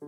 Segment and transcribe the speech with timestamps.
[0.00, 0.06] 各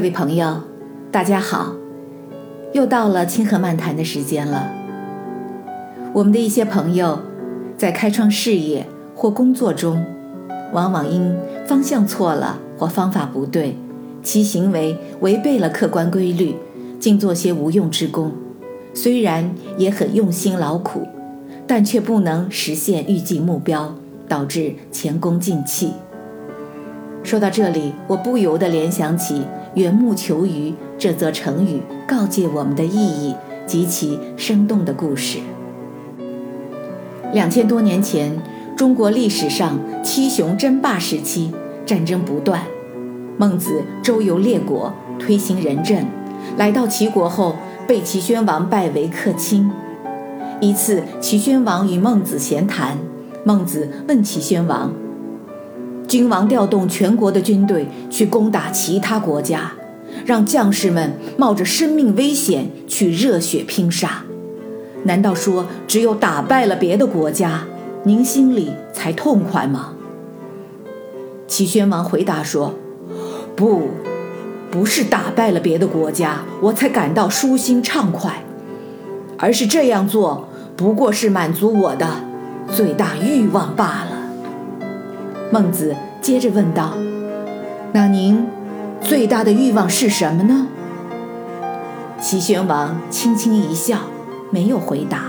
[0.00, 0.62] 位朋友，
[1.12, 1.74] 大家好，
[2.72, 4.72] 又到了清河漫谈的时间了。
[6.14, 7.20] 我们的一些朋友
[7.76, 10.02] 在开创事业或工作中，
[10.72, 13.76] 往往因方向错了或方法不对，
[14.28, 16.54] 其行为违背了客观规律，
[17.00, 18.30] 竟做些无用之功。
[18.92, 21.08] 虽然也很用心劳苦，
[21.66, 23.94] 但却不能实现预计目标，
[24.28, 25.92] 导致前功尽弃。
[27.22, 33.34] 说到这里，我不由得联想起“缘木求鱼”这则成语告诫我们的意义
[33.66, 35.38] 及其生动的故事。
[37.32, 38.38] 两千多年前，
[38.76, 41.50] 中国历史上七雄争霸时期，
[41.86, 42.62] 战争不断。
[43.38, 46.04] 孟子周游列国，推行仁政，
[46.56, 47.54] 来到齐国后，
[47.86, 49.70] 被齐宣王拜为客卿。
[50.60, 52.98] 一次，齐宣王与孟子闲谈，
[53.44, 54.92] 孟子问齐宣王。
[56.08, 59.72] 君王调动全国的军队去攻打其他国家，
[60.26, 64.24] 让将士们冒着生命危险去热血拼杀。
[65.04, 67.64] 难道说只有打败了别的国家，
[68.02, 69.92] 您心里才痛快吗？
[71.46, 72.74] 齐宣王回答说
[73.58, 73.88] ：“不，
[74.70, 78.44] 不是打败了别的国家我才感到舒心畅快，
[79.36, 82.06] 而是这样做不过是满足我的
[82.72, 84.86] 最大欲望罢了。”
[85.50, 86.94] 孟子接着问道
[87.92, 88.46] ：“那您
[89.00, 90.68] 最大的欲望是什么呢？”
[92.22, 93.98] 齐宣王轻轻一笑，
[94.52, 95.22] 没有回答。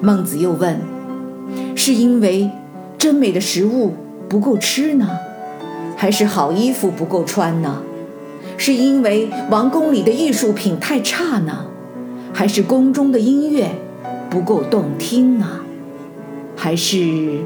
[0.00, 0.80] 孟子又问
[1.76, 2.50] ：“是因为
[2.96, 3.94] 真美的食物
[4.26, 5.10] 不够吃呢，
[6.00, 7.82] 还是好衣服不够穿呢？
[8.56, 11.66] 是因为王宫里的艺术品太差呢，
[12.32, 13.70] 还是宫中的音乐
[14.30, 15.60] 不够动听呢？
[16.56, 17.40] 还是？”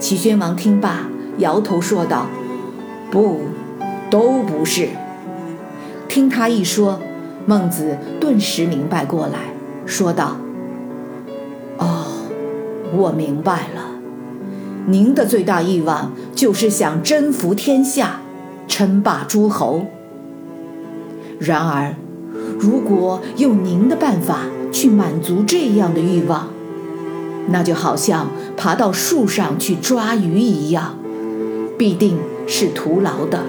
[0.00, 2.26] 齐宣王听罢，摇头说道
[3.12, 3.40] ：“不，
[4.08, 4.88] 都不是。”
[6.08, 6.98] 听他一说，
[7.44, 9.52] 孟子顿时明白过来，
[9.84, 10.38] 说道
[11.76, 12.06] ：“哦，
[12.96, 13.89] 我明白了，
[14.86, 18.20] 您的最大欲望就是想征服天下，
[18.66, 19.86] 称霸诸侯。
[21.38, 21.94] 然而，
[22.58, 26.48] 如果用您的办法去满足这样的欲望，
[27.48, 30.98] 那就好像爬到树上去抓鱼一样，
[31.78, 33.44] 必定是徒劳的，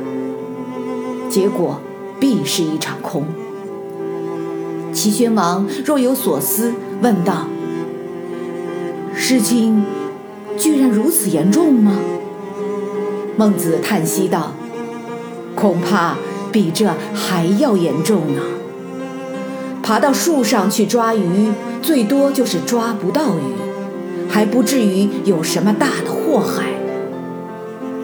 [1.29, 1.79] 结果
[2.19, 3.25] 必是一场空。
[4.93, 7.47] 齐宣王若有所思，问道
[9.15, 9.83] ：“事情
[10.61, 11.93] 居然如此严重吗？”
[13.35, 14.51] 孟子叹息道
[15.55, 16.15] ：“恐怕
[16.51, 18.41] 比这还要严重呢。
[19.81, 21.51] 爬到树上去抓鱼，
[21.81, 23.41] 最多就是抓不到鱼。”
[24.33, 26.63] 还不至于有什么大的祸害。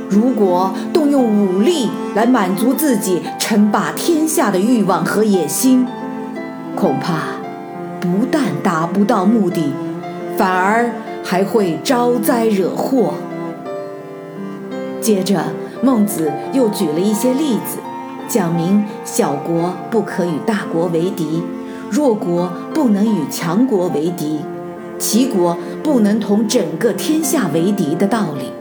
[0.09, 5.87] 如果动用武力来满足自己称霸天下的欲望和野心，
[6.75, 7.37] 恐怕
[8.01, 9.71] 不但达不到目的，
[10.37, 10.91] 反而
[11.29, 13.15] 还会招灾惹祸。
[15.01, 15.43] 接着，
[15.83, 17.79] 孟子又举了一些例子，
[18.29, 21.43] 讲明小国不可与大国为敌，
[21.91, 24.39] 弱国不能与强国为敌。
[24.97, 28.53] 齐国不能同整个天下为敌的道理。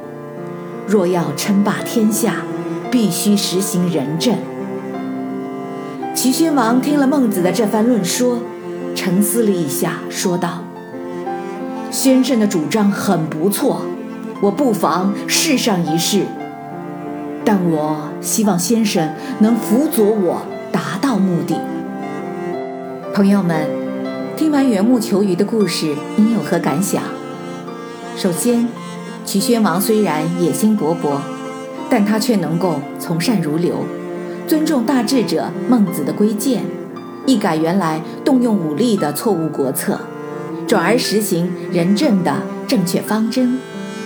[0.89, 2.43] 若要称霸天下，
[2.91, 4.35] 必须实行仁政。
[6.17, 8.41] 齐宣王听了孟子的这番论说，
[8.97, 10.65] 沉思了一下，说道
[11.91, 13.83] ：“先生的主张很不错，
[14.41, 16.23] 我不妨试上一试。
[17.45, 20.43] 但我希望先生能辅佐我
[20.73, 21.61] 达到目的。”
[23.15, 23.87] 朋友们。
[24.37, 27.03] 听完缘木求鱼的故事，您有何感想？
[28.19, 28.69] 首先，
[29.25, 31.17] 齐宣王虽然野心勃勃，
[31.89, 33.87] 但他却能够从善如流，
[34.47, 36.65] 尊重大智者孟子的规谏，
[37.25, 39.99] 一改原来动用武力的错误国策，
[40.67, 43.59] 转而实行仁政的正确方针，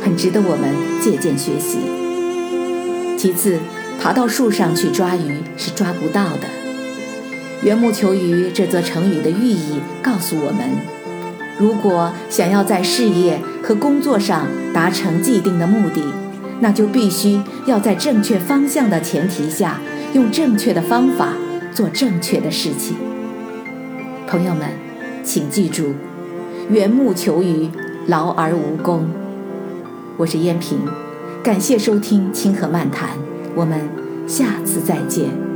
[0.03, 1.79] 很值得我们借鉴学习。
[3.17, 3.59] 其次，
[4.01, 6.43] 爬到树上去抓鱼是抓不到的。
[7.63, 10.69] 缘木求鱼这则成语的寓意告诉我们：
[11.59, 16.03] 如果想要在事业和工作上达成既定的目的，
[16.61, 19.81] 那就必须要在正确方向的前提下，
[20.13, 21.33] 用正确的方法
[21.73, 22.97] 做正确的事情。
[24.27, 24.69] 朋友们，
[25.23, 25.95] 请记住：
[26.71, 27.69] 缘木求鱼，
[28.07, 29.05] 劳而无功。
[30.17, 30.79] 我是燕平，
[31.43, 33.09] 感谢收听《清河漫谈》，
[33.57, 33.81] 我们
[34.29, 35.50] 下次再见。